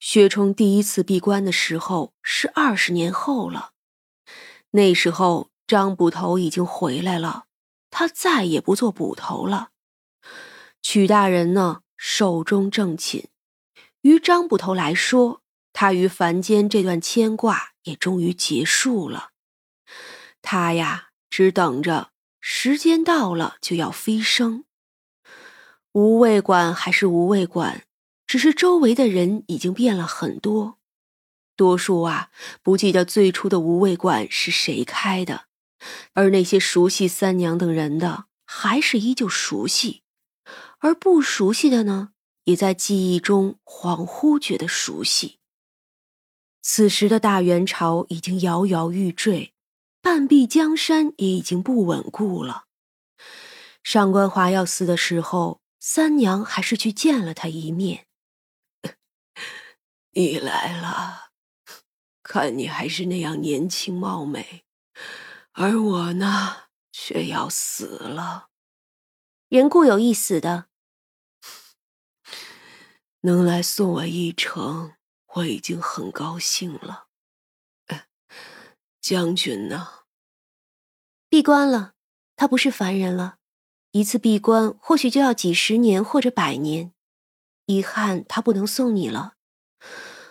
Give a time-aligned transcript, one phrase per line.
[0.00, 3.72] 薛冲第一次闭关的时候是二十年后了，
[4.70, 7.44] 那时候张捕头已经回来了，
[7.90, 9.72] 他再也不做捕头了。
[10.80, 13.28] 曲大人呢，寿终正寝。
[14.00, 15.42] 于张捕头来说，
[15.74, 19.32] 他于凡间这段牵挂也终于结束了。
[20.40, 24.64] 他呀，只等着时间到了就要飞升。
[25.92, 27.84] 无畏馆还是无畏馆，
[28.30, 30.78] 只是周围的人已经变了很多，
[31.56, 32.30] 多数啊
[32.62, 35.46] 不记得最初的无畏馆是谁开的，
[36.12, 40.04] 而那些熟悉三娘等人的，还是依旧熟悉，
[40.78, 42.10] 而不熟悉的呢？
[42.44, 45.40] 也在记忆中恍惚觉得熟悉。
[46.62, 49.54] 此时的大元朝已经摇摇欲坠，
[50.00, 52.66] 半壁江山也已经不稳固了。
[53.82, 58.06] 上官华要死的时候，三娘还是去见了他一面。
[60.12, 61.30] 你来了，
[62.22, 64.64] 看你还是那样年轻貌美，
[65.52, 68.48] 而我呢，却要死了。
[69.48, 70.66] 人固有一死的。
[73.22, 74.94] 能来送我一程，
[75.34, 77.06] 我已经很高兴了。
[79.00, 80.04] 将军呢？
[81.28, 81.94] 闭关了，
[82.36, 83.38] 他不是凡人了。
[83.92, 86.92] 一次闭关，或许就要几十年或者百年。
[87.66, 89.34] 遗憾，他不能送你了。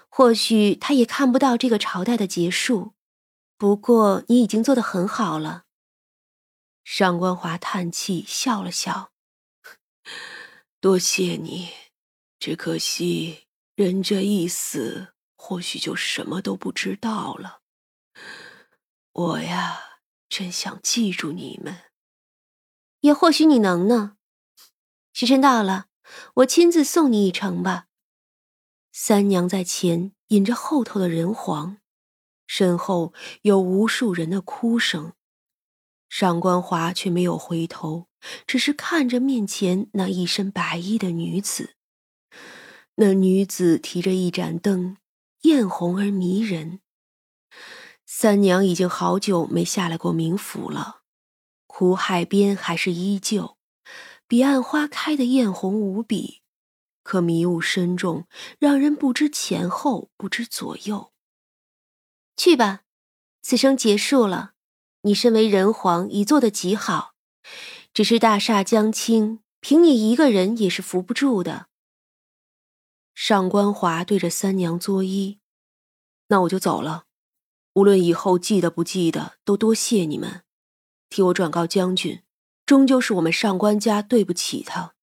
[0.07, 2.93] 或许他也看不到这个朝代的结束。
[3.57, 5.65] 不过，你已经做得很好了。
[6.85, 9.11] 上官华叹气，笑了笑，
[10.79, 11.69] 多谢你。
[12.39, 17.59] 只可惜，人这一死，或许就什么都不知道了。
[19.11, 21.91] 我呀，真想记住你们，
[23.01, 24.15] 也或许你能呢。
[25.11, 25.87] 时辰到了，
[26.35, 27.87] 我亲自送你一程吧。
[28.91, 31.77] 三娘在前引着后头的人皇，
[32.47, 35.13] 身后有无数人的哭声。
[36.09, 38.07] 上官华却没有回头，
[38.47, 41.75] 只是看着面前那一身白衣的女子。
[42.95, 44.97] 那女子提着一盏灯，
[45.41, 46.81] 艳红而迷人。
[48.05, 51.03] 三娘已经好久没下来过冥府了，
[51.67, 53.57] 苦海边还是依旧，
[54.27, 56.41] 彼岸花开的艳红无比，
[57.09, 58.27] 可迷雾深重，
[58.59, 61.11] 让人不知前后，不知左右。
[62.37, 62.81] 去吧，
[63.41, 64.51] 此生结束了。
[65.01, 67.15] 你身为人皇，已做得极好，
[67.95, 71.69] 只是大厦将倾，凭你一个人也是扶不住的。
[73.15, 75.39] 上官华对着三娘作揖
[76.29, 77.05] ：“那我就走了。
[77.73, 80.43] 无论以后记得不记得，都多谢你们，
[81.09, 82.21] 替我转告将军，
[82.67, 84.93] 终究是我们上官家对不起他。”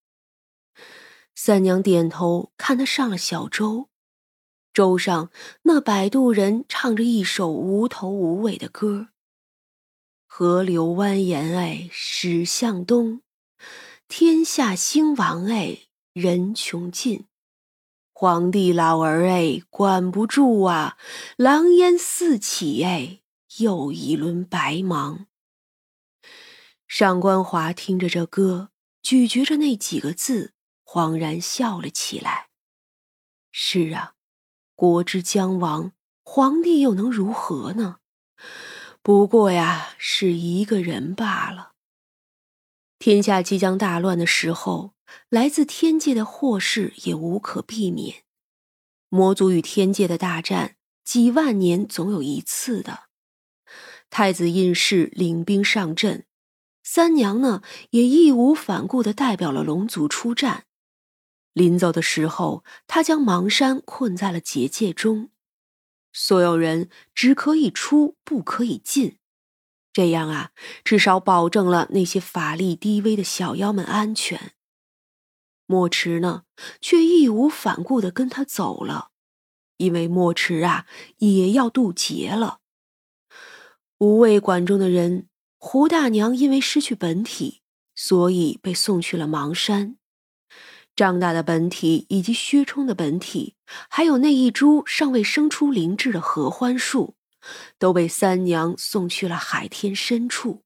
[1.39, 3.89] 三娘点头，看他上了小舟，
[4.73, 5.29] 舟上
[5.61, 9.09] 那摆渡人唱着一首无头无尾的歌
[10.25, 13.19] ：“河流蜿蜒哎，驶向东；
[14.07, 15.81] 天下兴亡哎，
[16.11, 17.27] 人穷尽。”
[18.13, 20.97] 皇帝老儿哎，管不住啊！
[21.35, 23.21] 狼烟四起哎，
[23.59, 25.27] 又一轮白忙。
[26.87, 28.71] 上官华听着这歌，
[29.03, 30.53] 咀嚼着那几个字，
[30.87, 32.47] 恍然笑了起来。
[33.51, 34.13] 是啊，
[34.73, 35.91] 国之将亡，
[36.23, 37.97] 皇帝又能如何呢？
[39.01, 41.73] 不过呀，是一个人罢了。
[42.97, 44.95] 天下即将大乱的时候。
[45.29, 48.23] 来自天界的祸事也无可避免，
[49.07, 53.03] 魔族与天界的大战，几万年总有一次的。
[54.09, 56.25] 太子胤世领兵上阵，
[56.83, 57.61] 三娘呢
[57.91, 60.65] 也义无反顾地代表了龙族出战。
[61.57, 65.31] 临走的时候，他将芒山困在了结界中，
[66.13, 69.17] 所有人只可以出，不可以进。
[69.91, 70.51] 这样啊，
[70.83, 74.51] 至少保证了那些法力低微的小妖们安全。
[75.65, 76.43] 墨池呢，
[76.79, 79.09] 却义无反顾的跟他走了，
[79.77, 80.85] 因为墨池啊
[81.17, 82.59] 也要渡劫了。
[83.97, 85.27] 无畏馆中的人，
[85.57, 87.63] 胡大娘因为失去本体，
[87.95, 89.97] 所以被送去了芒山。
[90.97, 93.55] 张大的本体以及薛冲的本体，
[93.87, 97.15] 还有那一株尚未生出灵智的合欢树，
[97.77, 100.63] 都被三娘送去了海天深处。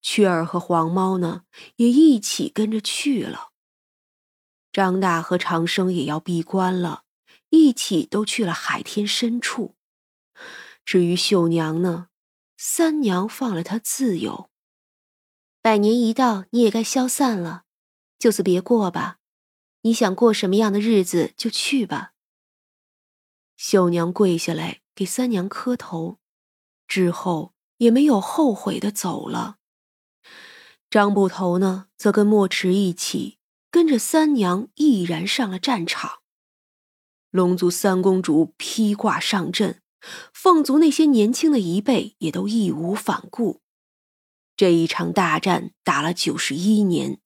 [0.00, 1.42] 雀儿和黄猫呢，
[1.74, 3.48] 也一起跟着去了。
[4.72, 7.02] 张大和长生也要闭关了，
[7.48, 9.74] 一起都去了海天深处。
[10.84, 12.06] 至于秀娘呢，
[12.56, 14.50] 三娘放了她自由。
[15.60, 17.64] 百年一到，你也该消散了，
[18.18, 19.18] 就此别过吧。
[19.82, 22.12] 你想过什么样的日子就去吧。
[23.56, 26.18] 秀娘跪下来给三娘磕头，
[26.86, 29.58] 之后也没有后悔的走了。
[30.90, 33.38] 张捕头呢，则跟墨池一起
[33.70, 36.20] 跟着三娘毅然上了战场。
[37.30, 39.82] 龙族三公主披挂上阵，
[40.32, 43.60] 凤族那些年轻的一辈也都义无反顾。
[44.56, 47.20] 这一场大战打了九十一年，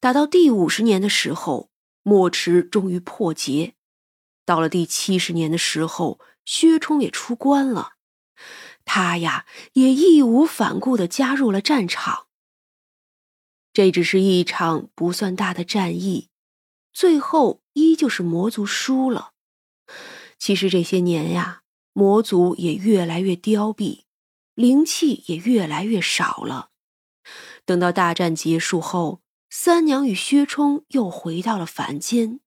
[0.00, 1.70] 打到第五十年的时候，
[2.02, 3.74] 墨池终于破结。
[4.44, 7.92] 到了第七十年的时候，薛冲也出关了，
[8.84, 12.26] 他呀也义无反顾的加入了战场。
[13.72, 16.28] 这只是一场不算大的战役，
[16.92, 19.32] 最后依旧是魔族输了。
[20.38, 21.62] 其实这些年呀，
[21.92, 24.02] 魔族也越来越凋敝，
[24.54, 26.70] 灵气也越来越少了。
[27.64, 29.22] 等到大战结束后，
[29.54, 32.40] 三娘与薛冲又回到了凡间。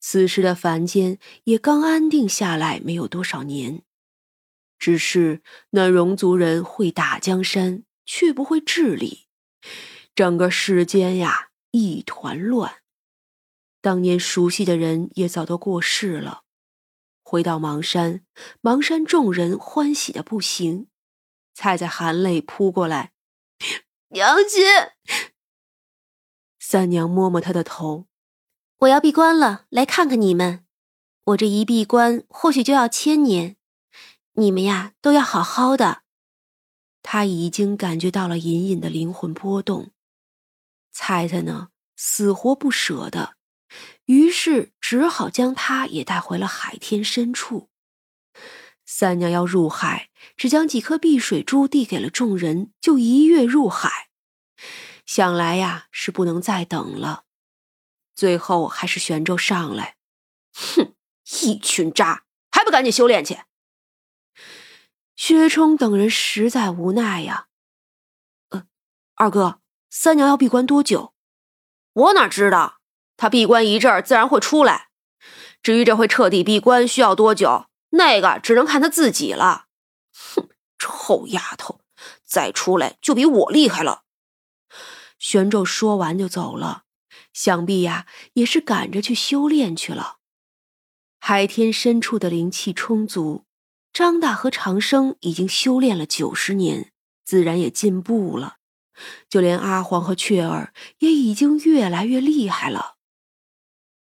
[0.00, 3.82] 此时的凡间也刚安定下来，没有多少年。
[4.78, 9.26] 只是那戎族人会打江山，却不会治理，
[10.14, 12.76] 整个世间呀一团乱。
[13.82, 16.44] 当年熟悉的人也早都过世了。
[17.22, 18.24] 回到邙山，
[18.62, 20.88] 邙山众人欢喜的不行。
[21.52, 23.12] 菜菜含泪扑过来
[24.08, 24.64] ：“娘亲。”
[26.70, 28.08] 三娘摸摸他的头。
[28.80, 30.66] 我要闭关了，来看看你们。
[31.24, 33.56] 我这一闭关，或许就要千年。
[34.34, 36.02] 你们呀，都要好好的。
[37.02, 39.92] 他已经感觉到了隐隐的灵魂波动。
[40.92, 43.36] 猜猜呢，死活不舍得，
[44.04, 47.70] 于是只好将他也带回了海天深处。
[48.84, 54.10] 三娘要入海，只将几颗碧水珠递给了众人，就一跃入海。
[55.08, 57.24] 想来呀，是不能再等了。
[58.14, 59.96] 最后还是玄州上来，
[60.52, 60.94] 哼，
[61.42, 63.38] 一群渣，还不赶紧修炼去！
[65.16, 67.46] 薛冲等人实在无奈呀。
[68.50, 68.66] 呃，
[69.14, 71.14] 二哥，三娘要闭关多久？
[71.94, 72.80] 我哪知道？
[73.16, 74.90] 她闭关一阵儿，自然会出来。
[75.62, 79.68] 至于这回彻底闭关需要多久，那个只能看她自己了。
[80.12, 81.80] 哼，臭丫头，
[82.26, 84.02] 再出来就比我厉害了。
[85.18, 86.84] 玄咒说完就走了。
[87.32, 90.18] 想必呀，也是赶着去修炼去了。
[91.20, 93.44] 海天深处的灵气充足，
[93.92, 96.92] 张大和长生已经修炼了九十年，
[97.24, 98.56] 自然也进步了。
[99.28, 102.96] 就连阿黄和雀儿也已经越来越厉害了。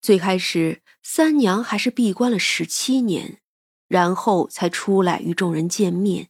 [0.00, 3.40] 最开始，三娘还是闭关了十七年，
[3.88, 6.28] 然后才出来与众人见面。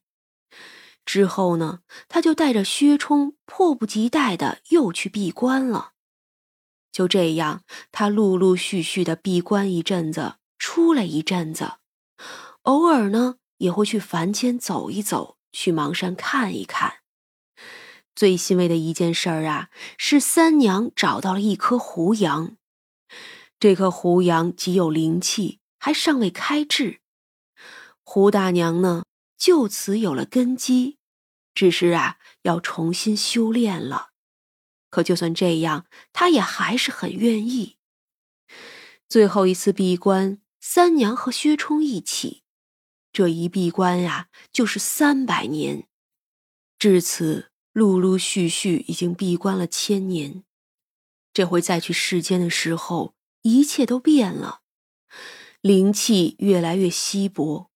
[1.07, 5.93] 之后呢，他就带着薛冲，迫不及待的又去闭关了。
[6.93, 7.63] 就这样，
[7.93, 11.75] 他陆陆续续的闭关一阵子，出来一阵子，
[12.63, 16.95] 偶尔呢也会去凡间走一走，去邙山看一看。
[18.15, 19.69] 最欣慰的一件事儿啊，
[19.99, 22.57] 是三娘找到了一颗胡杨，
[23.61, 27.01] 这颗胡杨极有灵气，还尚未开智。
[28.03, 29.05] 胡大娘呢，
[29.37, 30.96] 就此有了根基，
[31.57, 34.11] 只是啊，要重新修炼了。
[34.91, 37.79] 可就算这样，他也还是很愿意。
[39.09, 42.45] 最后一次闭关，三娘和薛冲一起，
[43.11, 45.89] 这一闭关呀，就是三百年。
[46.79, 50.45] 至此，陆陆续续已经闭关了千年。
[51.33, 54.61] 这回再去世间的时候，一切都变了，
[55.63, 57.71] 灵气越来越稀薄，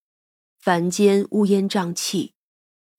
[0.58, 2.34] 凡间乌烟瘴气。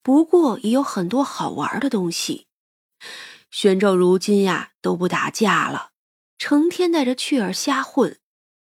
[0.03, 2.48] 不过也有很多好玩的东西。
[3.50, 5.91] 玄咒如今呀都不打架了，
[6.38, 8.20] 成天带着雀儿瞎混，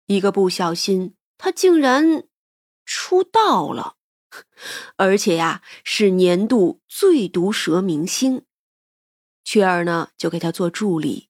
[0.06, 2.24] 一个不小心，他竟然
[2.86, 3.96] 出道了，
[4.96, 8.44] 而且呀是年度最毒舌明星。
[9.42, 11.28] 雀儿呢就给他做助理。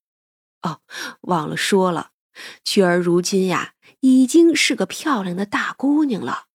[0.63, 0.81] 哦，
[1.23, 2.11] 忘了说了，
[2.65, 6.48] 雀儿如今呀已经是个漂亮的大姑娘了，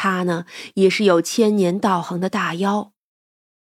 [0.00, 2.92] 他呢也是有千年道行的大妖。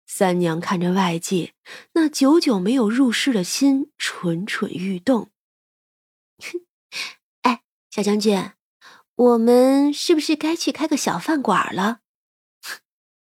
[0.06, 1.56] 三娘看着外界，
[1.94, 5.32] 那久久没有入世的心蠢蠢欲动。
[6.38, 6.60] 哼
[7.42, 8.51] 哎，小将军，
[9.16, 12.01] 我们是不是该去开个小饭馆了？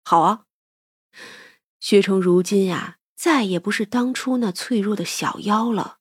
[0.04, 0.44] 好啊。
[1.80, 5.98] 薛冲如今呀，再也不是当初那脆弱的小妖了。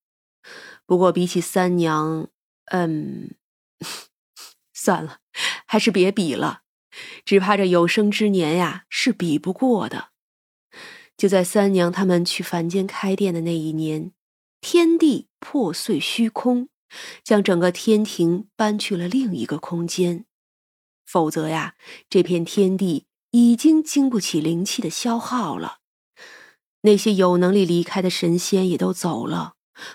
[0.86, 2.28] 不过比起三娘，
[2.66, 3.32] 嗯，
[4.76, 5.22] 算了，
[5.66, 6.63] 还是别比了。
[7.26, 10.10] 只怕这有生之年呀，是比不过的。
[11.16, 14.12] 就在三娘他们去凡间开店的那一年，
[14.62, 16.70] 天地破碎虚空，
[17.24, 20.26] 将整个天庭搬去了另一个空间。
[21.06, 21.76] 否则呀，
[22.10, 25.80] 这片天地已经经不起灵气的消耗了。
[26.82, 29.54] 那些有能力离开的神仙也都走了，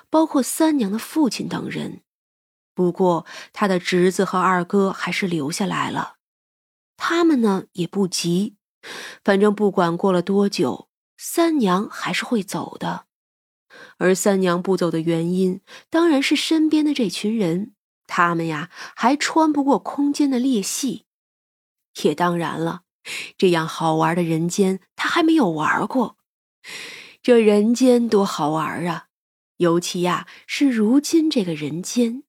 [0.08, 2.02] 包括三娘的父亲等人。
[2.74, 6.17] 不过，他的侄子和二哥还是留下来了。
[6.98, 8.56] 他们呢也不急，
[9.24, 13.06] 反正不管过了多久，三娘还是会走的。
[13.96, 17.74] 而三娘不走的原因，当然是身边的这群人，
[18.06, 21.06] 他们呀还穿不过空间的裂隙。
[22.02, 22.82] 也当然了，
[23.36, 26.18] 这样好玩的人间，他还没有玩过。
[27.22, 29.06] 这人间多好玩啊！
[29.58, 32.24] 尤其呀，是如今这个人间。